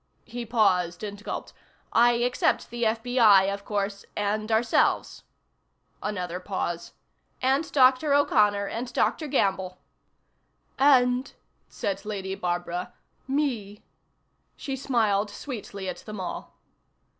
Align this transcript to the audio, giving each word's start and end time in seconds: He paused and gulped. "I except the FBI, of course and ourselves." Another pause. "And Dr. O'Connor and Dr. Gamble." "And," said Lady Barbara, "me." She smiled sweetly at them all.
He 0.25 0.47
paused 0.47 1.03
and 1.03 1.23
gulped. 1.23 1.53
"I 1.93 2.13
except 2.13 2.71
the 2.71 2.85
FBI, 2.85 3.53
of 3.53 3.63
course 3.63 4.03
and 4.17 4.51
ourselves." 4.51 5.21
Another 6.01 6.39
pause. 6.39 6.93
"And 7.39 7.71
Dr. 7.71 8.11
O'Connor 8.11 8.65
and 8.67 8.91
Dr. 8.93 9.27
Gamble." 9.27 9.77
"And," 10.79 11.31
said 11.69 12.03
Lady 12.03 12.33
Barbara, 12.33 12.93
"me." 13.27 13.83
She 14.57 14.75
smiled 14.75 15.29
sweetly 15.29 15.87
at 15.87 15.97
them 15.97 16.19
all. 16.19 16.55